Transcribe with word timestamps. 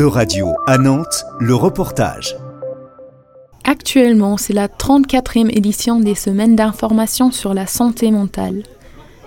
E-Radio 0.00 0.54
à 0.66 0.78
Nantes, 0.78 1.26
le 1.40 1.54
reportage. 1.54 2.34
Actuellement, 3.64 4.38
c'est 4.38 4.54
la 4.54 4.66
34e 4.66 5.54
édition 5.54 6.00
des 6.00 6.14
semaines 6.14 6.56
d'information 6.56 7.30
sur 7.30 7.52
la 7.52 7.66
santé 7.66 8.10
mentale. 8.10 8.62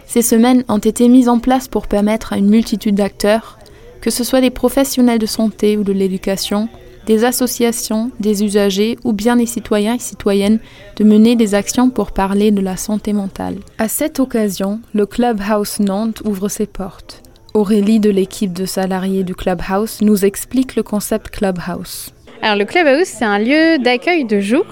Ces 0.07 0.23
semaines 0.23 0.63
ont 0.69 0.79
été 0.79 1.09
mises 1.09 1.29
en 1.29 1.37
place 1.37 1.67
pour 1.67 1.85
permettre 1.85 2.33
à 2.33 2.37
une 2.37 2.49
multitude 2.49 2.95
d'acteurs, 2.95 3.59
que 4.01 4.09
ce 4.09 4.23
soit 4.23 4.41
des 4.41 4.49
professionnels 4.49 5.19
de 5.19 5.27
santé 5.27 5.77
ou 5.77 5.83
de 5.83 5.93
l'éducation, 5.93 6.69
des 7.05 7.23
associations, 7.23 8.09
des 8.19 8.43
usagers 8.43 8.97
ou 9.03 9.13
bien 9.13 9.35
des 9.35 9.45
citoyens 9.45 9.93
et 9.93 9.99
citoyennes 9.99 10.59
de 10.95 11.03
mener 11.03 11.35
des 11.35 11.53
actions 11.53 11.91
pour 11.91 12.13
parler 12.13 12.49
de 12.49 12.61
la 12.61 12.77
santé 12.77 13.13
mentale. 13.13 13.57
À 13.77 13.87
cette 13.87 14.19
occasion, 14.19 14.79
le 14.95 15.05
Clubhouse 15.05 15.79
Nantes 15.79 16.23
ouvre 16.25 16.49
ses 16.49 16.65
portes. 16.65 17.22
Aurélie 17.53 17.99
de 17.99 18.09
l'équipe 18.09 18.51
de 18.51 18.65
salariés 18.65 19.23
du 19.23 19.35
Clubhouse 19.35 20.01
nous 20.01 20.25
explique 20.25 20.75
le 20.75 20.81
concept 20.81 21.29
Clubhouse. 21.29 22.09
Alors 22.41 22.57
le 22.57 22.65
Clubhouse, 22.65 23.05
c'est 23.05 23.23
un 23.23 23.37
lieu 23.37 23.77
d'accueil 23.77 24.25
de 24.25 24.39
jour 24.39 24.65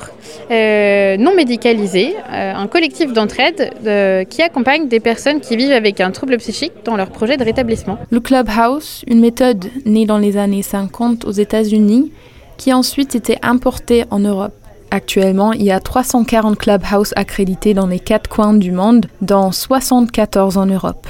euh, 0.49 1.15
non 1.15 1.35
médicalisé, 1.35 2.15
euh, 2.31 2.53
un 2.55 2.67
collectif 2.67 3.13
d'entraide 3.13 3.71
euh, 3.85 4.23
qui 4.23 4.41
accompagne 4.41 4.87
des 4.87 4.99
personnes 4.99 5.39
qui 5.41 5.55
vivent 5.55 5.71
avec 5.71 6.01
un 6.01 6.09
trouble 6.11 6.37
psychique 6.37 6.73
dans 6.83 6.97
leur 6.97 7.11
projet 7.11 7.37
de 7.37 7.43
rétablissement. 7.43 7.99
Le 8.09 8.19
Clubhouse, 8.19 9.05
une 9.07 9.21
méthode 9.21 9.67
née 9.85 10.05
dans 10.05 10.17
les 10.17 10.35
années 10.37 10.63
50 10.63 11.23
aux 11.25 11.31
États-Unis, 11.31 12.11
qui 12.57 12.71
a 12.71 12.77
ensuite 12.77 13.15
été 13.15 13.37
importée 13.43 14.05
en 14.09 14.19
Europe. 14.19 14.53
Actuellement, 14.89 15.53
il 15.53 15.63
y 15.63 15.71
a 15.71 15.79
340 15.79 16.57
Clubhouse 16.57 17.13
accrédités 17.15 17.73
dans 17.73 17.87
les 17.87 17.99
quatre 17.99 18.27
coins 18.27 18.55
du 18.55 18.71
monde, 18.71 19.05
dont 19.21 19.51
74 19.51 20.57
en 20.57 20.65
Europe. 20.65 21.07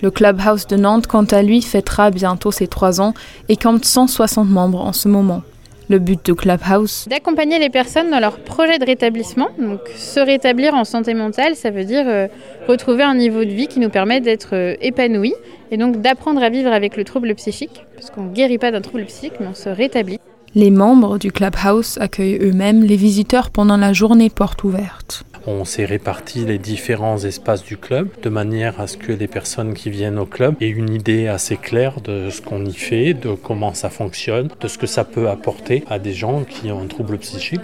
Le 0.00 0.12
Clubhouse 0.12 0.68
de 0.68 0.76
Nantes, 0.76 1.08
quant 1.08 1.24
à 1.24 1.42
lui, 1.42 1.60
fêtera 1.60 2.10
bientôt 2.10 2.52
ses 2.52 2.68
trois 2.68 3.00
ans 3.00 3.14
et 3.48 3.56
compte 3.56 3.84
160 3.84 4.48
membres 4.48 4.80
en 4.80 4.92
ce 4.92 5.08
moment. 5.08 5.42
Le 5.90 5.98
but 5.98 6.24
de 6.24 6.34
Clubhouse? 6.34 7.06
D'accompagner 7.08 7.58
les 7.58 7.70
personnes 7.70 8.10
dans 8.10 8.20
leur 8.20 8.38
projet 8.38 8.78
de 8.78 8.84
rétablissement. 8.84 9.48
Donc, 9.58 9.80
se 9.96 10.20
rétablir 10.20 10.74
en 10.74 10.84
santé 10.84 11.14
mentale, 11.14 11.56
ça 11.56 11.70
veut 11.70 11.84
dire 11.84 12.04
euh, 12.06 12.28
retrouver 12.68 13.02
un 13.02 13.14
niveau 13.14 13.44
de 13.44 13.50
vie 13.50 13.66
qui 13.66 13.80
nous 13.80 13.88
permet 13.88 14.20
d'être 14.20 14.54
euh, 14.54 14.76
épanoui 14.82 15.34
et 15.72 15.78
donc 15.78 16.00
d'apprendre 16.00 16.42
à 16.42 16.50
vivre 16.50 16.70
avec 16.70 16.96
le 16.96 17.04
trouble 17.04 17.34
psychique, 17.34 17.84
parce 17.94 18.10
qu'on 18.10 18.24
ne 18.24 18.32
guérit 18.32 18.58
pas 18.58 18.70
d'un 18.70 18.82
trouble 18.82 19.04
psychique, 19.06 19.34
mais 19.40 19.46
on 19.46 19.54
se 19.54 19.68
rétablit. 19.68 20.20
Les 20.54 20.70
membres 20.70 21.18
du 21.18 21.30
Clubhouse 21.30 21.98
accueillent 22.00 22.38
eux-mêmes 22.40 22.82
les 22.82 22.96
visiteurs 22.96 23.50
pendant 23.50 23.76
la 23.76 23.92
journée 23.92 24.30
porte 24.30 24.64
ouverte. 24.64 25.24
On 25.46 25.66
s'est 25.66 25.84
réparti 25.84 26.46
les 26.46 26.58
différents 26.58 27.18
espaces 27.18 27.62
du 27.62 27.76
club 27.76 28.08
de 28.22 28.30
manière 28.30 28.80
à 28.80 28.86
ce 28.86 28.96
que 28.96 29.12
les 29.12 29.28
personnes 29.28 29.74
qui 29.74 29.90
viennent 29.90 30.18
au 30.18 30.24
club 30.24 30.54
aient 30.60 30.70
une 30.70 30.92
idée 30.92 31.26
assez 31.26 31.58
claire 31.58 32.00
de 32.00 32.30
ce 32.30 32.40
qu'on 32.40 32.64
y 32.64 32.72
fait, 32.72 33.12
de 33.12 33.34
comment 33.34 33.74
ça 33.74 33.90
fonctionne, 33.90 34.48
de 34.60 34.68
ce 34.68 34.78
que 34.78 34.86
ça 34.86 35.04
peut 35.04 35.28
apporter 35.28 35.84
à 35.90 35.98
des 35.98 36.14
gens 36.14 36.44
qui 36.44 36.72
ont 36.72 36.80
un 36.80 36.86
trouble 36.86 37.18
psychique. 37.18 37.60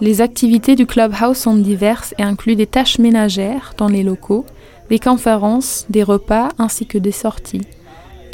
Les 0.00 0.20
activités 0.20 0.74
du 0.74 0.86
Clubhouse 0.86 1.36
sont 1.36 1.54
diverses 1.54 2.14
et 2.18 2.24
incluent 2.24 2.56
des 2.56 2.66
tâches 2.66 2.98
ménagères 2.98 3.74
dans 3.78 3.88
les 3.88 4.02
locaux, 4.02 4.44
des 4.90 4.98
conférences, 4.98 5.86
des 5.88 6.02
repas 6.02 6.48
ainsi 6.58 6.84
que 6.86 6.98
des 6.98 7.12
sorties. 7.12 7.62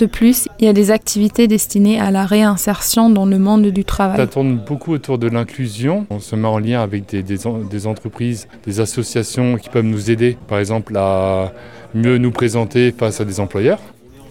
De 0.00 0.06
plus, 0.06 0.48
il 0.58 0.64
y 0.64 0.68
a 0.68 0.72
des 0.72 0.90
activités 0.90 1.46
destinées 1.46 2.00
à 2.00 2.10
la 2.10 2.24
réinsertion 2.24 3.10
dans 3.10 3.26
le 3.26 3.38
monde 3.38 3.66
du 3.66 3.84
travail. 3.84 4.16
Ça 4.16 4.26
tourne 4.26 4.56
beaucoup 4.56 4.92
autour 4.92 5.18
de 5.18 5.28
l'inclusion. 5.28 6.06
On 6.08 6.20
se 6.20 6.34
met 6.36 6.48
en 6.48 6.58
lien 6.58 6.80
avec 6.80 7.06
des, 7.10 7.22
des, 7.22 7.36
des, 7.70 7.86
entreprises, 7.86 8.48
des 8.64 8.80
associations 8.80 9.58
qui 9.58 9.68
peuvent 9.68 9.84
nous 9.84 10.10
aider, 10.10 10.38
par 10.48 10.58
exemple, 10.58 10.96
à 10.96 11.52
mieux 11.92 12.16
nous 12.16 12.30
présenter 12.30 12.92
face 12.92 13.20
à 13.20 13.26
des 13.26 13.40
employeurs. 13.40 13.78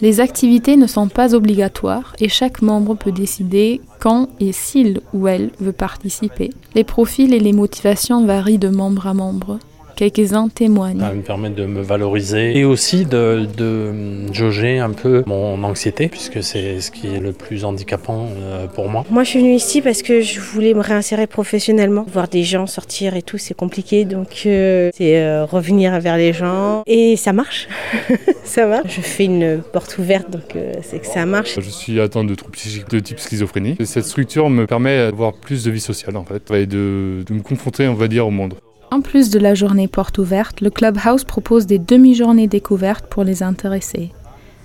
Les 0.00 0.18
activités 0.18 0.76
ne 0.76 0.88
sont 0.88 1.06
pas 1.06 1.36
obligatoires 1.36 2.16
et 2.18 2.28
chaque 2.28 2.62
membre 2.62 2.96
peut 2.96 3.12
décider 3.12 3.80
quand 4.00 4.28
et 4.40 4.50
s'il 4.50 5.00
ou 5.14 5.28
elle 5.28 5.50
veut 5.60 5.72
participer. 5.72 6.50
Les 6.74 6.82
profils 6.82 7.32
et 7.32 7.38
les 7.38 7.52
motivations 7.52 8.26
varient 8.26 8.58
de 8.58 8.70
membre 8.70 9.06
à 9.06 9.14
membre 9.14 9.60
quelques-uns 10.00 10.48
témoignent. 10.48 11.00
Ça 11.00 11.12
me 11.12 11.20
permet 11.20 11.50
de 11.50 11.66
me 11.66 11.82
valoriser 11.82 12.56
et 12.56 12.64
aussi 12.64 13.04
de, 13.04 13.46
de 13.58 14.32
jauger 14.32 14.78
un 14.78 14.90
peu 14.90 15.22
mon 15.26 15.62
anxiété, 15.62 16.08
puisque 16.08 16.42
c'est 16.42 16.80
ce 16.80 16.90
qui 16.90 17.08
est 17.08 17.20
le 17.20 17.32
plus 17.32 17.66
handicapant 17.66 18.28
euh, 18.38 18.66
pour 18.66 18.88
moi. 18.88 19.04
Moi, 19.10 19.24
je 19.24 19.30
suis 19.30 19.40
venue 19.40 19.54
ici 19.54 19.82
parce 19.82 20.00
que 20.00 20.22
je 20.22 20.40
voulais 20.40 20.72
me 20.72 20.80
réinsérer 20.80 21.26
professionnellement. 21.26 22.06
Voir 22.10 22.28
des 22.28 22.44
gens 22.44 22.66
sortir 22.66 23.14
et 23.14 23.22
tout, 23.22 23.36
c'est 23.36 23.54
compliqué, 23.54 24.06
donc 24.06 24.44
euh, 24.46 24.90
c'est 24.94 25.20
euh, 25.20 25.44
revenir 25.44 26.00
vers 26.00 26.16
les 26.16 26.32
gens. 26.32 26.82
Et 26.86 27.16
ça 27.16 27.34
marche, 27.34 27.68
ça 28.44 28.66
marche. 28.66 28.96
Je 28.96 29.02
fais 29.02 29.26
une 29.26 29.60
porte 29.72 29.98
ouverte, 29.98 30.30
donc 30.30 30.56
euh, 30.56 30.72
c'est 30.82 31.00
que 31.00 31.06
ça 31.06 31.26
marche. 31.26 31.56
Je 31.60 31.70
suis 31.70 32.00
atteint 32.00 32.24
de 32.24 32.34
troubles 32.34 32.56
psychiques 32.56 32.88
de 32.88 33.00
type 33.00 33.18
schizophrénie. 33.18 33.76
Cette 33.84 34.04
structure 34.04 34.48
me 34.48 34.66
permet 34.66 35.10
d'avoir 35.10 35.34
plus 35.34 35.64
de 35.64 35.70
vie 35.70 35.80
sociale, 35.80 36.16
en 36.16 36.24
fait, 36.24 36.50
et 36.52 36.66
de, 36.66 37.22
de 37.26 37.34
me 37.34 37.42
confronter, 37.42 37.86
on 37.86 37.94
va 37.94 38.08
dire, 38.08 38.26
au 38.26 38.30
monde. 38.30 38.54
En 38.92 39.02
plus 39.02 39.30
de 39.30 39.38
la 39.38 39.54
journée 39.54 39.86
porte 39.86 40.18
ouverte, 40.18 40.60
le 40.60 40.70
Clubhouse 40.70 41.24
propose 41.24 41.66
des 41.66 41.78
demi-journées 41.78 42.48
découvertes 42.48 43.06
pour 43.06 43.22
les 43.22 43.42
intéressés. 43.42 44.10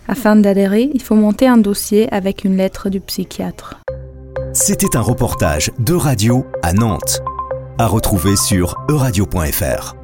Afin 0.08 0.36
d'adhérer, 0.36 0.90
il 0.94 1.02
faut 1.02 1.16
monter 1.16 1.48
un 1.48 1.58
dossier 1.58 2.12
avec 2.12 2.44
une 2.44 2.58
lettre 2.58 2.90
du 2.90 3.00
psychiatre. 3.00 3.82
C'était 4.54 4.96
un 4.96 5.02
reportage 5.02 5.72
de 5.80 5.94
radio 5.94 6.46
à 6.64 6.74
Nantes, 6.74 7.22
à 7.78 7.88
retrouver 7.88 8.36
sur 8.36 8.76
euradio.fr. 8.90 9.96